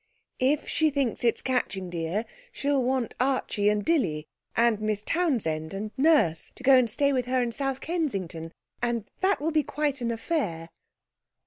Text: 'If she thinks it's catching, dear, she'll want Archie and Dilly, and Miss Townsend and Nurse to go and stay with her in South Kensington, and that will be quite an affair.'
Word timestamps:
'If 0.39 0.67
she 0.67 0.89
thinks 0.89 1.23
it's 1.23 1.43
catching, 1.43 1.91
dear, 1.91 2.25
she'll 2.51 2.81
want 2.83 3.13
Archie 3.19 3.69
and 3.69 3.85
Dilly, 3.85 4.25
and 4.55 4.81
Miss 4.81 5.03
Townsend 5.05 5.75
and 5.75 5.91
Nurse 5.95 6.51
to 6.55 6.63
go 6.63 6.73
and 6.75 6.89
stay 6.89 7.13
with 7.13 7.27
her 7.27 7.39
in 7.43 7.51
South 7.51 7.81
Kensington, 7.81 8.51
and 8.81 9.05
that 9.19 9.39
will 9.39 9.51
be 9.51 9.61
quite 9.61 10.01
an 10.01 10.09
affair.' 10.09 10.69